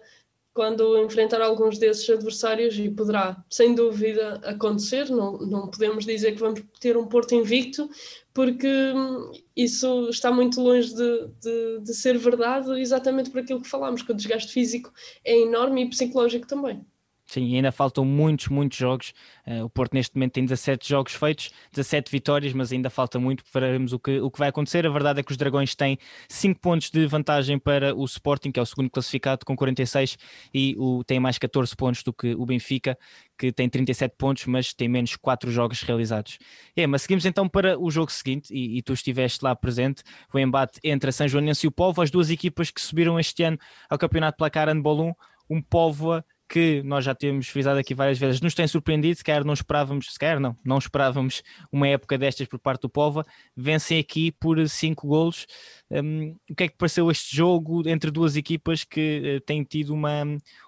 [0.54, 5.10] quando enfrentar alguns desses adversários e poderá, sem dúvida, acontecer.
[5.10, 7.90] Não, não podemos dizer que vamos ter um Porto invicto,
[8.32, 13.68] porque hum, isso está muito longe de, de, de ser verdade, exatamente por aquilo que
[13.68, 14.92] falámos, que o desgaste físico
[15.24, 16.86] é enorme e psicológico também.
[17.34, 19.12] Sim, e ainda faltam muitos, muitos jogos.
[19.44, 23.42] Eh, o Porto neste momento tem 17 jogos feitos, 17 vitórias, mas ainda falta muito
[23.52, 24.86] para vermos o que, o que vai acontecer.
[24.86, 28.60] A verdade é que os Dragões têm 5 pontos de vantagem para o Sporting, que
[28.60, 30.16] é o segundo classificado, com 46,
[30.54, 32.96] e o, tem mais 14 pontos do que o Benfica,
[33.36, 36.38] que tem 37 pontos, mas tem menos 4 jogos realizados.
[36.76, 40.38] É, mas seguimos então para o jogo seguinte, e, e tu estiveste lá presente, o
[40.38, 43.58] embate entre a São Joanense e o Povo, as duas equipas que subiram este ano
[43.90, 45.14] ao Campeonato Placar Handball 1,
[45.50, 49.54] um Póvoa que nós já temos frisado aqui várias vezes, nos tem surpreendido, sequer não
[49.54, 53.24] esperávamos, sequer não, não esperávamos uma época destas por parte do Pova,
[53.56, 55.46] vencem aqui por 5 golos.
[55.90, 59.94] Um, o que é que pareceu este jogo entre duas equipas que uh, têm tido
[59.94, 60.24] uma,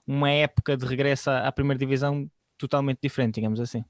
[0.06, 3.84] uma época de regresso à, à primeira divisão totalmente diferente, digamos assim?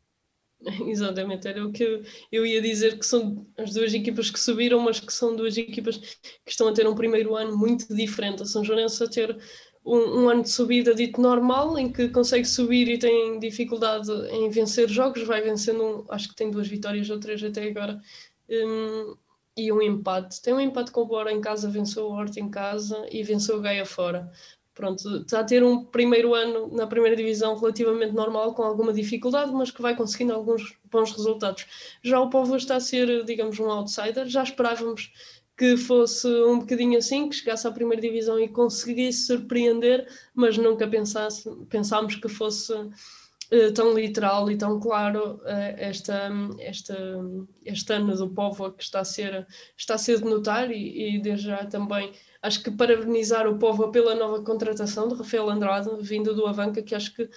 [0.89, 4.81] Exatamente, era o que eu, eu ia dizer que são as duas equipas que subiram,
[4.81, 8.43] mas que são duas equipas que estão a ter um primeiro ano muito diferente.
[8.43, 9.37] A São Joanense a ter
[9.87, 14.51] um, um, ano de subida dito normal, em que consegue subir e tem dificuldade em
[14.51, 18.01] vencer jogos, vai vencendo, acho que tem duas vitórias ou três até agora,
[18.51, 19.17] um,
[19.57, 20.43] e um empate.
[20.43, 23.59] Tem um empate com o Bora em casa, venceu o Horta em casa e venceu
[23.59, 24.31] o Gaia fora.
[24.75, 29.51] Pronto, está a ter um primeiro ano na primeira divisão relativamente normal, com alguma dificuldade,
[29.51, 31.65] mas que vai conseguindo alguns bons resultados.
[32.03, 35.11] Já o Povo está a ser, digamos, um outsider, já esperávamos
[35.57, 40.87] que fosse um bocadinho assim, que chegasse à primeira divisão e conseguisse surpreender, mas nunca
[40.87, 46.97] pensasse, pensámos que fosse uh, tão literal e tão claro uh, esta, esta,
[47.65, 51.23] este ano do povo que está a ser, está a ser de notar e, e
[51.23, 56.35] desde já também acho que parabenizar o povo pela nova contratação de Rafael Andrade, vindo
[56.35, 57.31] do Avanca, que acho que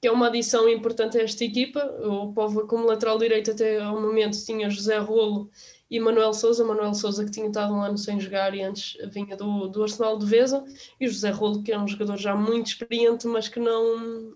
[0.00, 1.82] que é uma adição importante a esta equipa.
[2.02, 5.48] O Povo, como lateral direito, até ao momento tinha José Rolo
[5.94, 6.64] e Manuel Souza.
[6.64, 10.18] Manuel Souza, que tinha estado um ano sem jogar e antes vinha do, do Arsenal
[10.18, 10.64] de Veza,
[11.00, 14.34] e José Rolo, que é um jogador já muito experiente, mas que não,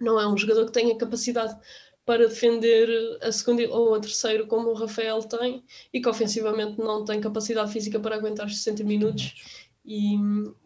[0.00, 1.58] não é um jogador que tenha capacidade
[2.06, 2.88] para defender
[3.20, 7.72] a segunda ou a terceira como o Rafael tem e que ofensivamente não tem capacidade
[7.72, 9.34] física para aguentar os 60 minutos
[9.84, 10.16] e,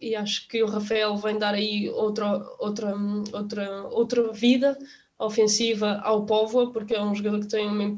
[0.01, 2.95] e, acho que o Rafael vem dar aí outra, outra,
[3.33, 4.77] outra, outra vida
[5.19, 7.95] ofensiva ao Póvoa, porque é um jogador que tem uma,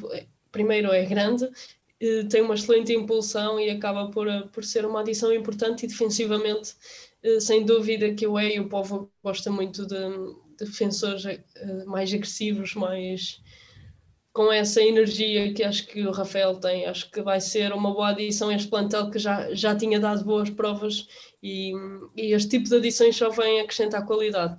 [0.55, 1.51] primeiro é grande,
[2.31, 6.75] tem uma excelente impulsão e acaba por, por ser uma adição importante e defensivamente,
[7.23, 9.97] eh, sem dúvida que o é e o Póvoa gosta muito de,
[10.59, 13.40] de defensores eh, mais agressivos, mais
[14.33, 16.87] com essa energia que acho que o Rafael tem.
[16.87, 20.51] Acho que vai ser uma boa adição este plantel que já, já tinha dado boas
[20.51, 21.07] provas
[21.43, 21.73] e,
[22.17, 24.57] e este tipo de adições só vem acrescentar qualidade.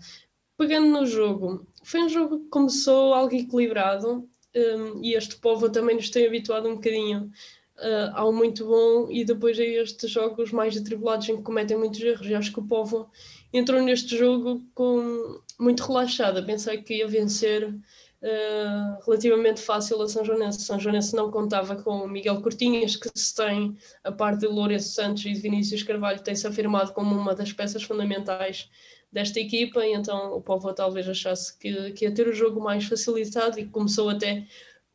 [0.58, 5.96] Pegando no jogo, foi um jogo que começou algo equilibrado um, e este povo também
[5.96, 7.32] nos tem habituado um bocadinho
[7.78, 12.00] uh, ao muito bom e depois a estes jogos mais atribulados em que cometem muitos
[12.02, 12.28] erros.
[12.28, 13.10] E acho que o povo
[13.54, 20.24] entrou neste jogo com muito relaxado, pensei que ia vencer uh, relativamente fácil a São
[20.24, 20.62] Joanense.
[20.62, 25.26] São Joanense não contava com Miguel Cortinhas, que se tem, a parte de Lourenço Santos
[25.26, 28.70] e de Vinícius Carvalho, tem-se afirmado como uma das peças fundamentais
[29.16, 32.84] desta equipa, e então o Povo talvez achasse que, que ia ter o jogo mais
[32.84, 34.46] facilitado e começou até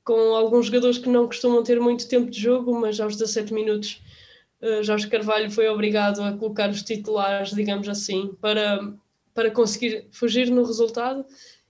[0.05, 4.03] com alguns jogadores que não costumam ter muito tempo de jogo, mas aos 17 minutos
[4.61, 8.93] uh, Jorge Carvalho foi obrigado a colocar os titulares, digamos assim, para,
[9.33, 11.25] para conseguir fugir no resultado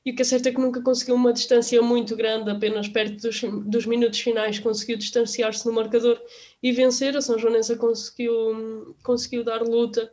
[0.05, 3.23] e o que é certo é que nunca conseguiu uma distância muito grande, apenas perto
[3.23, 6.21] dos, dos minutos finais conseguiu distanciar-se no marcador
[6.61, 7.17] e vencer.
[7.17, 10.11] A São Joanense conseguiu, conseguiu dar luta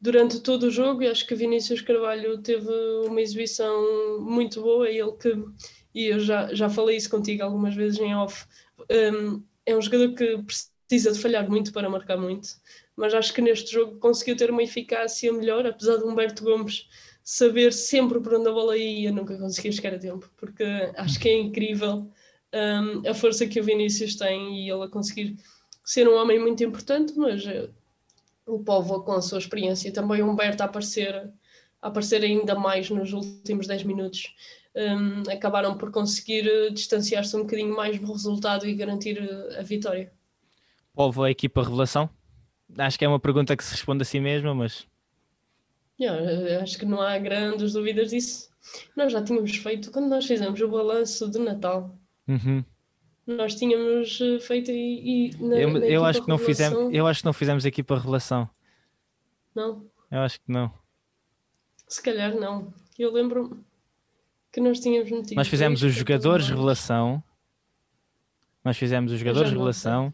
[0.00, 2.70] durante todo o jogo e acho que Vinícius Carvalho teve
[3.06, 4.88] uma exibição muito boa.
[4.88, 5.34] Ele que,
[5.94, 8.46] e eu já, já falei isso contigo algumas vezes em off,
[8.90, 10.42] um, é um jogador que
[10.88, 12.48] precisa de falhar muito para marcar muito,
[12.96, 16.88] mas acho que neste jogo conseguiu ter uma eficácia melhor, apesar de Humberto Gomes
[17.22, 20.64] saber sempre por onde a bola ia, nunca conseguia chegar a tempo, porque
[20.96, 22.10] acho que é incrível
[22.52, 25.36] um, a força que o Vinícius tem e ele a conseguir
[25.84, 27.44] ser um homem muito importante, mas
[28.46, 31.30] o povo com a sua experiência, também o Humberto a aparecer,
[31.80, 34.34] a aparecer ainda mais nos últimos 10 minutos,
[34.74, 39.62] um, acabaram por conseguir uh, distanciar-se um bocadinho mais do resultado e garantir uh, a
[39.62, 40.12] vitória.
[40.94, 42.08] Povo, a equipa revelação?
[42.78, 44.86] Acho que é uma pergunta que se responde a si mesma, mas
[46.00, 48.48] Yeah, acho que não há grandes dúvidas disso.
[48.96, 51.94] Nós já tínhamos feito, quando nós fizemos o balanço de Natal,
[52.26, 52.64] uhum.
[53.26, 57.06] Nós tínhamos eh, feito e, e na, eu, na eu acho que não fizemos, eu
[57.06, 58.48] acho que não fizemos equipa revelação.
[59.54, 59.84] Não.
[60.10, 60.72] Eu acho que não.
[61.86, 62.72] Se calhar não.
[62.98, 63.64] Eu lembro
[64.52, 65.36] que nós tínhamos metido.
[65.36, 67.22] Nós fizemos os jogadores revelação.
[68.64, 70.12] Nós fizemos os jogadores revelação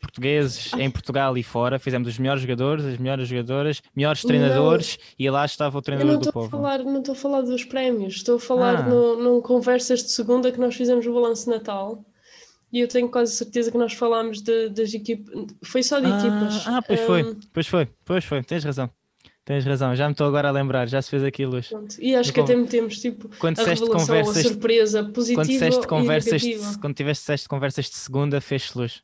[0.00, 5.04] portugueses em Portugal e fora, fizemos os melhores jogadores, as melhores jogadoras, melhores treinadores não,
[5.18, 6.48] e lá estava o treinador do povo.
[6.48, 8.82] Falar, não estou a falar dos prémios, estou a falar ah.
[8.82, 12.02] no, num conversas de segunda que nós fizemos o balanço Natal
[12.72, 16.18] e eu tenho quase certeza que nós falámos de, das equipas, foi só de ah,
[16.18, 16.66] equipas.
[16.66, 18.90] Ah, pois um, foi, pois foi, pois foi, tens razão.
[19.44, 21.68] Tens razão, já me estou agora a lembrar, já se fez aqui luz.
[21.68, 21.96] Pronto.
[21.98, 26.42] E acho que até metemos tipo quando a revelação, conversas, a surpresa positiva quando conversas,
[26.42, 26.78] e negativa.
[26.80, 29.02] Quando tiveste conversas de segunda, fez luz.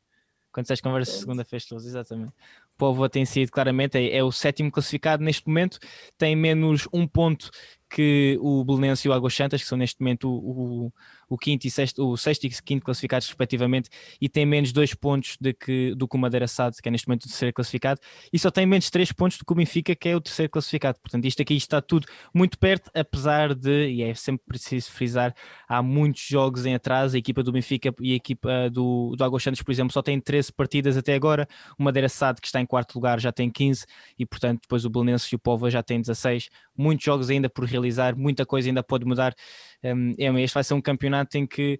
[0.52, 2.30] Quando disseste conversas de segunda fez luz, exatamente.
[2.30, 5.78] O Povo tem sido claramente, é, é, o sétimo classificado neste momento,
[6.16, 7.50] tem menos um ponto
[7.90, 10.92] que o Belenense e o Águas Santas, que são neste momento o, o,
[11.28, 13.88] o, quinto e sexto, o sexto e quinto classificados respectivamente,
[14.20, 17.08] e tem menos dois pontos de que, do que o Madeira Sade, que é neste
[17.08, 18.00] momento o terceiro classificado,
[18.32, 20.98] e só tem menos três pontos do que o Benfica, que é o terceiro classificado.
[21.00, 25.34] Portanto, isto aqui está tudo muito perto, apesar de, e é sempre preciso frisar,
[25.68, 29.42] há muitos jogos em atraso, a equipa do Benfica e a equipa do, do Águas
[29.42, 32.66] Santos, por exemplo, só tem 13 partidas até agora, o Madeira Sade, que está em
[32.66, 33.84] quarto lugar, já tem 15,
[34.18, 37.64] e portanto depois o Belenense e o Povo já têm 16, muitos jogos ainda por
[37.64, 39.34] realizar, muita coisa ainda pode mudar.
[39.82, 41.78] Um, é, este vai ser um campeonato em que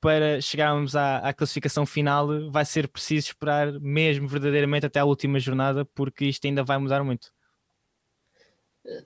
[0.00, 5.40] para chegarmos à, à, classificação final vai ser preciso esperar mesmo verdadeiramente até a última
[5.40, 7.32] jornada, porque isto ainda vai mudar muito.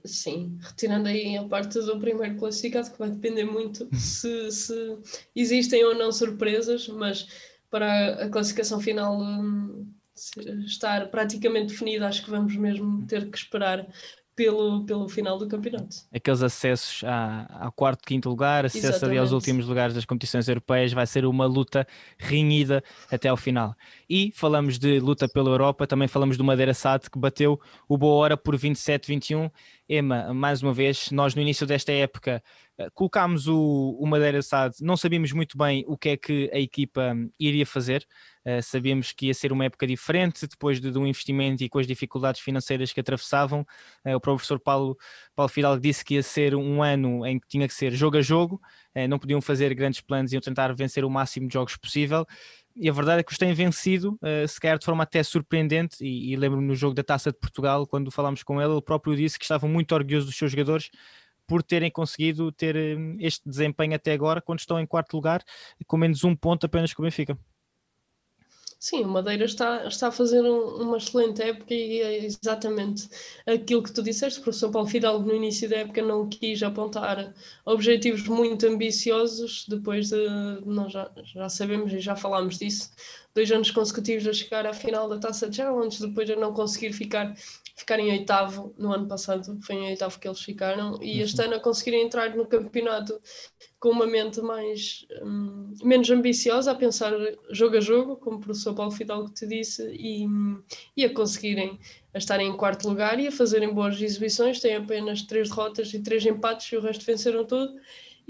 [0.05, 4.99] Sim, retirando aí a parte do primeiro classificado, que vai depender muito se, se
[5.35, 7.27] existem ou não surpresas, mas
[7.71, 9.91] para a classificação final hum,
[10.67, 13.89] estar praticamente definida, acho que vamos mesmo ter que esperar
[14.35, 15.97] pelo, pelo final do campeonato.
[16.13, 19.11] Aqueles acessos à, ao quarto, quinto lugar, acesso Exatamente.
[19.11, 21.87] ali aos últimos lugares das competições europeias, vai ser uma luta
[22.19, 23.75] renhida até ao final.
[24.09, 28.15] E falamos de luta pela Europa, também falamos do Madeira Sade que bateu o Boa
[28.15, 29.51] Hora por 27-21.
[29.89, 32.43] Ema, mais uma vez, nós no início desta época
[32.95, 37.13] colocámos o, o Madeira Sade, não sabíamos muito bem o que é que a equipa
[37.15, 38.07] hum, iria fazer,
[38.45, 41.79] Uh, sabíamos que ia ser uma época diferente depois de, de, um investimento e com
[41.79, 43.65] as dificuldades financeiras que atravessavam.
[44.05, 44.99] Uh, o professor Paulo,
[45.37, 48.21] Paulo Fidalgo disse que ia ser um ano em que tinha que ser jogo a
[48.21, 48.61] jogo,
[48.97, 52.27] uh, não podiam fazer grandes planos, iam tentar vencer o máximo de jogos possível.
[52.75, 56.05] E a verdade é que os têm vencido, uh, se calhar de forma até surpreendente.
[56.05, 59.15] E, e lembro-me no jogo da Taça de Portugal, quando falámos com ele, ele próprio
[59.15, 60.91] disse que estavam muito orgulhosos dos seus jogadores
[61.53, 62.75] por terem conseguido ter
[63.21, 65.45] este desempenho até agora, quando estão em quarto lugar,
[65.87, 67.39] com menos um ponto apenas com o Benfica.
[68.79, 73.07] Sim, o Madeira está, está a fazer um, uma excelente época e é exatamente
[73.47, 74.41] aquilo que tu disseste.
[74.41, 77.35] O professor Paulo Fidalgo, no início da época, não quis apontar
[77.67, 79.67] objetivos muito ambiciosos.
[79.69, 80.27] Depois de,
[80.65, 82.91] nós já, já sabemos e já falámos disso,
[83.35, 87.35] dois anos consecutivos a chegar à final da Taça Challenge, depois de não conseguir ficar
[87.75, 91.47] ficar em oitavo no ano passado, foi em oitavo que eles ficaram, e este uhum.
[91.47, 93.19] ano a conseguirem entrar no campeonato
[93.81, 97.13] com uma mente mais um, menos ambiciosa, a pensar
[97.51, 100.27] jogo a jogo, como o professor Paulo Fidalgo te disse, e,
[100.97, 101.79] e a conseguirem
[102.15, 106.01] a estarem em quarto lugar e a fazerem boas exibições, têm apenas três derrotas e
[106.01, 107.73] três empates e o resto venceram tudo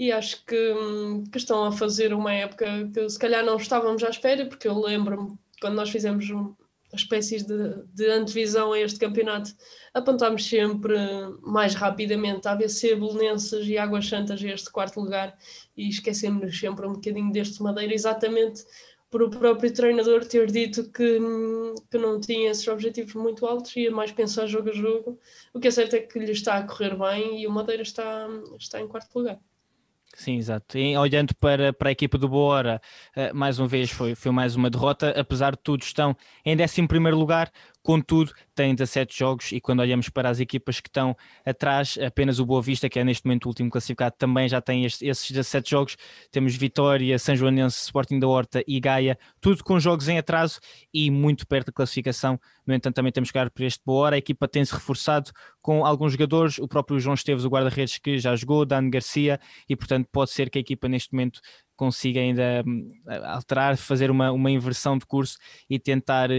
[0.03, 4.03] e acho que, hum, que, estão a fazer uma época que se calhar não estávamos
[4.03, 6.25] à espera, porque eu lembro-me quando nós fizemos
[6.93, 9.51] espécies de, de antevisão a este campeonato,
[9.93, 10.93] apontámos sempre
[11.41, 15.37] mais rapidamente a ABC, Belenenses e Águas Santas a este quarto lugar
[15.75, 18.65] e esquecemos sempre um bocadinho deste Madeira, exatamente
[19.09, 21.19] por o próprio treinador ter dito que,
[21.89, 25.17] que não tinha esses objetivos muito altos, ia mais pensar jogo a jogo.
[25.53, 28.27] O que é certo é que lhe está a correr bem e o Madeira está,
[28.59, 29.39] está em quarto lugar.
[30.15, 30.77] Sim, exato.
[30.77, 32.79] E olhando para, para a equipa do Boa
[33.17, 36.87] uh, mais uma vez foi, foi mais uma derrota, apesar de tudo estão em 11
[36.87, 37.51] primeiro lugar,
[37.83, 42.45] Contudo, tem 17 jogos e quando olhamos para as equipas que estão atrás, apenas o
[42.45, 45.69] Boa Vista, que é neste momento o último classificado, também já tem este, esses 17
[45.69, 45.97] jogos.
[46.31, 50.61] Temos Vitória, São Joanense, Sporting da Horta e Gaia, tudo com jogos em atraso
[50.93, 52.39] e muito perto da classificação.
[52.65, 54.15] No entanto, também temos que olhar para este Boa Hora.
[54.15, 58.33] A equipa tem-se reforçado com alguns jogadores, o próprio João Esteves, o guarda-redes, que já
[58.33, 61.41] jogou, Dan Garcia, e portanto pode ser que a equipa neste momento
[61.75, 62.91] consiga ainda hum,
[63.25, 65.37] alterar, fazer uma, uma inversão de curso
[65.69, 66.29] e tentar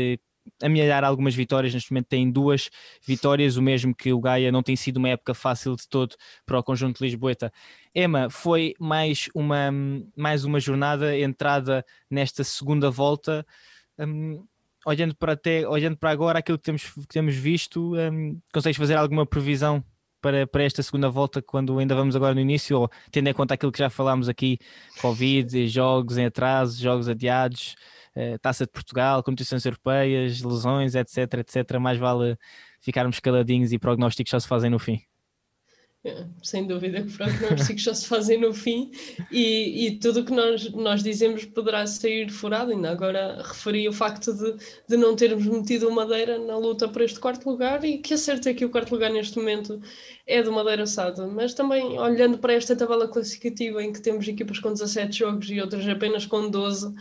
[0.62, 2.70] amelhar algumas vitórias, neste momento tem duas
[3.06, 6.58] vitórias, o mesmo que o Gaia não tem sido uma época fácil de todo para
[6.58, 7.52] o conjunto Lisboeta.
[7.94, 9.70] Emma, foi mais uma,
[10.16, 13.46] mais uma jornada entrada nesta segunda volta.
[13.98, 14.44] Um,
[14.86, 18.96] olhando para até olhando para agora aquilo que temos, que temos visto, um, consegues fazer
[18.96, 19.82] alguma previsão
[20.20, 23.54] para, para esta segunda volta, quando ainda vamos agora no início, ou tendo em conta
[23.54, 24.58] aquilo que já falámos aqui,
[25.00, 27.74] Covid, jogos em atraso, jogos adiados,
[28.14, 32.36] eh, Taça de Portugal, competições europeias, lesões, etc, etc, mais vale
[32.80, 35.00] ficarmos caladinhos e prognósticos só se fazem no fim.
[36.06, 38.90] É, sem dúvida que prognósticos só se fazem no fim
[39.32, 42.72] e, e tudo o que nós, nós dizemos poderá sair furado.
[42.72, 44.54] Ainda agora referi o facto de,
[44.86, 48.50] de não termos metido o Madeira na luta por este quarto lugar e que acerto
[48.50, 49.80] é que o quarto lugar neste momento
[50.26, 51.26] é do Madeira Sada.
[51.26, 55.58] Mas também olhando para esta tabela classificativa em que temos equipas com 17 jogos e
[55.58, 56.94] outras apenas com 12,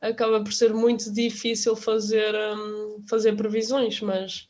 [0.00, 4.48] acaba por ser muito difícil fazer, um, fazer previsões, mas,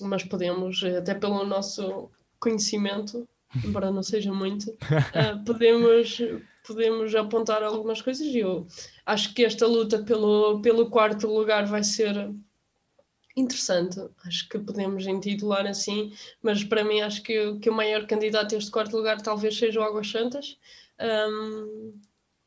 [0.00, 3.28] mas podemos, até pelo nosso conhecimento,
[3.64, 6.18] embora não seja muito, uh, podemos,
[6.66, 8.66] podemos apontar algumas coisas e eu
[9.06, 12.32] acho que esta luta pelo, pelo quarto lugar vai ser
[13.36, 14.00] interessante.
[14.24, 18.58] Acho que podemos intitular assim, mas para mim acho que, que o maior candidato a
[18.58, 20.58] este quarto lugar talvez seja o Águas Santas.
[21.00, 22.00] Um,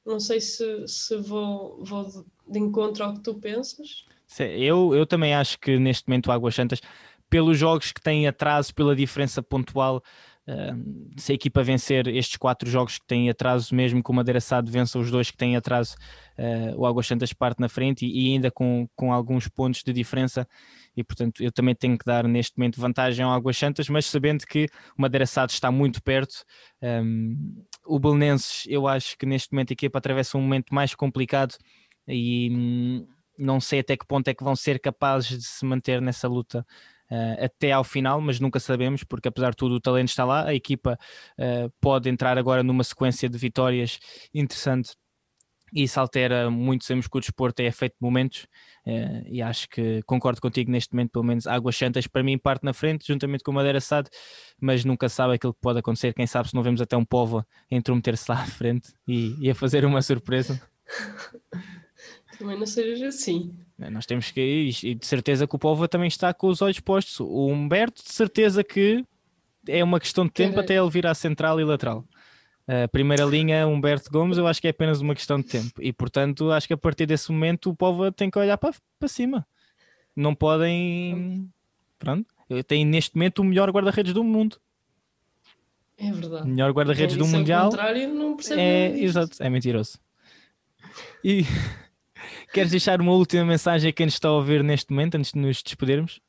[0.06, 4.06] não sei se, se vou, vou de encontro ao que tu pensas.
[4.39, 6.82] Eu, eu também acho que neste momento o Águas Santas,
[7.29, 10.03] pelos jogos que têm atraso, pela diferença pontual,
[10.47, 14.41] uh, se a equipa vencer estes quatro jogos que têm atraso, mesmo que o Madeira
[14.41, 15.95] Sado vença os dois que têm atraso,
[16.38, 19.93] uh, o Águas Santas parte na frente e, e, ainda com, com alguns pontos de
[19.93, 20.47] diferença.
[20.95, 24.45] E portanto, eu também tenho que dar neste momento vantagem ao Águas Santas, mas sabendo
[24.45, 26.43] que o Madeira Sado está muito perto.
[26.82, 31.55] Um, o Belenenses, eu acho que neste momento a equipa atravessa um momento mais complicado
[32.08, 36.01] e hum, não sei até que ponto é que vão ser capazes de se manter
[36.01, 36.66] nessa luta
[37.12, 40.47] uh, até ao final, mas nunca sabemos, porque apesar de tudo o talento está lá,
[40.47, 40.97] a equipa
[41.39, 43.99] uh, pode entrar agora numa sequência de vitórias
[44.34, 44.91] interessante
[45.76, 48.43] e isso altera muito, sabemos que o desporto é feito de momentos
[48.86, 52.64] uh, e acho que concordo contigo neste momento, pelo menos Águas Santas para mim parte
[52.64, 54.10] na frente, juntamente com o Madeira Sade,
[54.62, 57.43] mas nunca sabe aquilo que pode acontecer, quem sabe se não vemos até um povo
[57.72, 60.62] intrometer-se lá à frente e, e a fazer uma surpresa.
[62.38, 63.53] Também não seja assim.
[63.79, 66.61] É, nós temos que ir, e de certeza que o povo também está com os
[66.61, 67.19] olhos postos.
[67.19, 69.05] O Humberto, de certeza que
[69.67, 72.05] é uma questão de tempo até ele vir à central e lateral.
[72.67, 75.81] A primeira linha, Humberto Gomes, eu acho que é apenas uma questão de tempo.
[75.81, 79.07] E portanto, acho que a partir desse momento o povo tem que olhar para, para
[79.07, 79.45] cima.
[80.15, 81.49] Não podem.
[81.99, 82.25] Pronto.
[82.67, 84.57] Tem neste momento o melhor guarda-redes do mundo.
[85.97, 86.43] É verdade.
[86.43, 87.71] O melhor guarda-redes do Mundial.
[87.71, 89.99] Não é, exato, é mentiroso.
[91.23, 91.45] E
[92.54, 95.39] queres deixar uma última mensagem a quem nos está a ouvir neste momento, antes de
[95.39, 96.22] nos despedirmos?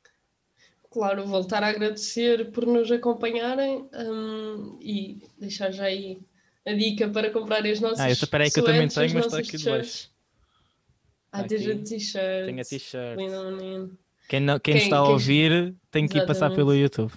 [0.95, 6.21] claro, voltar a agradecer por nos acompanharem um, e deixar já aí
[6.65, 7.99] a dica para comprar as nossas.
[7.99, 10.09] Ah, eu, peraí que eu também tenho, mas está aqui debaixo.
[11.33, 12.45] Ah, tens a t-shirt.
[12.45, 13.17] Tenho a t-shirt.
[14.29, 17.11] Quem, não, quem, quem está a ouvir tem que ir passar pelo YouTube.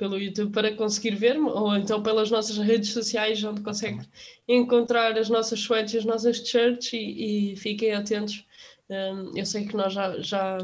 [0.00, 4.00] Pelo YouTube para conseguir ver-me, ou então pelas nossas redes sociais, onde consegue
[4.48, 8.46] encontrar as nossas sweats e as nossas t-shirts e, e, fiquem atentos.
[8.88, 10.56] Um, eu sei que nós já, já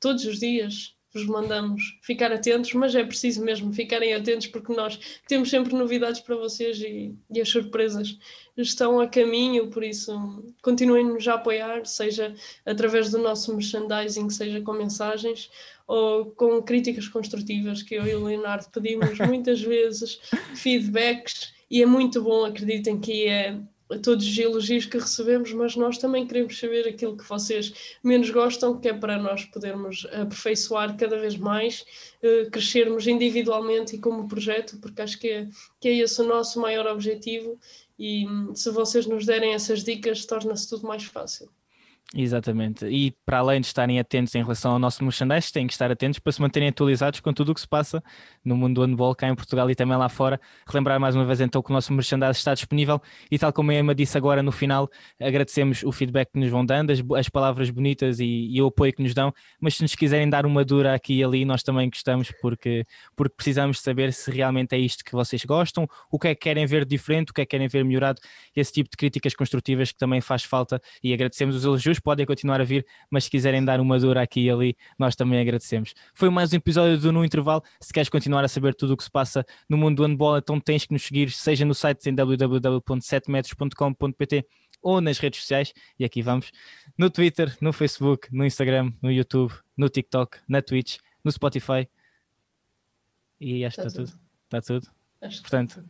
[0.00, 4.98] todos os dias vos mandamos ficar atentos, mas é preciso mesmo ficarem atentos porque nós
[5.26, 8.18] temos sempre novidades para vocês e, e as surpresas
[8.56, 14.72] estão a caminho, por isso continuem-nos a apoiar, seja através do nosso merchandising, seja com
[14.72, 15.50] mensagens
[15.86, 20.20] ou com críticas construtivas que eu e o Leonardo pedimos muitas vezes,
[20.54, 23.58] feedbacks, e é muito bom, acreditem que é
[23.90, 28.30] a todos os elogios que recebemos, mas nós também queremos saber aquilo que vocês menos
[28.30, 31.84] gostam, que é para nós podermos aperfeiçoar cada vez mais,
[32.22, 35.48] uh, crescermos individualmente e como projeto, porque acho que é,
[35.80, 37.58] que é esse o nosso maior objetivo
[37.98, 41.48] e hum, se vocês nos derem essas dicas, torna-se tudo mais fácil.
[42.14, 42.86] Exatamente.
[42.86, 46.20] E para além de estarem atentos em relação ao nosso merchandise, têm que estar atentos
[46.20, 48.02] para se manterem atualizados com tudo o que se passa
[48.44, 50.40] no mundo do handball cá em Portugal e também lá fora.
[50.68, 53.74] Relembrar mais uma vez então que o nosso merchandise está disponível e tal como a
[53.74, 54.88] Emma disse agora no final,
[55.20, 58.92] agradecemos o feedback que nos vão dando, as, as palavras bonitas e, e, o apoio
[58.92, 61.90] que nos dão, mas se nos quiserem dar uma dura aqui e ali, nós também
[61.90, 62.86] gostamos porque,
[63.16, 66.66] porque precisamos saber se realmente é isto que vocês gostam, o que é que querem
[66.66, 68.20] ver diferente, o que é que querem ver melhorado,
[68.54, 72.60] esse tipo de críticas construtivas que também faz falta e agradecemos os elogios podem continuar
[72.60, 75.94] a vir, mas se quiserem dar uma dura aqui e ali, nós também agradecemos.
[76.14, 77.62] Foi mais um episódio do No Intervalo.
[77.80, 80.58] Se queres continuar a saber tudo o que se passa no mundo do handball, então
[80.60, 84.46] tens que nos seguir, seja no site em www.7metros.com.pt
[84.82, 86.52] ou nas redes sociais, e aqui vamos,
[86.96, 91.88] no Twitter, no Facebook, no Instagram, no YouTube, no TikTok, na Twitch, no Spotify.
[93.40, 94.12] E acho que está, tudo.
[94.44, 94.88] Está tudo.
[95.20, 95.84] Portanto,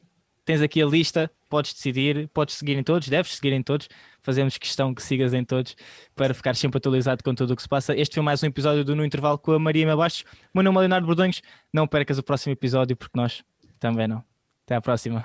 [0.47, 3.89] tens aqui a lista, podes decidir, podes seguir em todos, deves seguir em todos,
[4.23, 5.77] fazemos questão que sigas em todos
[6.15, 7.95] para ficar sempre atualizado com tudo o que se passa.
[7.95, 10.25] Este foi mais um episódio do No Intervalo com a Maria Mabastos.
[10.55, 11.43] Meu nome é Leonardo Bordões,
[11.73, 13.43] não percas o próximo episódio porque nós
[13.81, 14.25] também não.
[14.65, 15.23] Até à próxima.